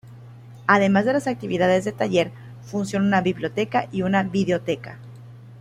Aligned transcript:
Además 0.65 1.05
de 1.05 1.13
las 1.13 1.27
actividades 1.27 1.85
de 1.85 1.91
taller, 1.91 2.31
funciona 2.63 3.05
una 3.05 3.21
biblioteca 3.21 3.87
y 3.91 4.01
una 4.01 4.23
videoteca. 4.23 4.97